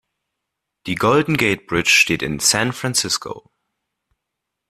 [0.87, 3.51] Die Golden Gate Bridge steht in San Francisco.